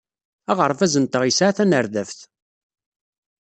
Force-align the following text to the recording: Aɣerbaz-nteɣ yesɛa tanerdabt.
Aɣerbaz-nteɣ 0.51 1.23
yesɛa 1.25 1.51
tanerdabt. 1.57 2.19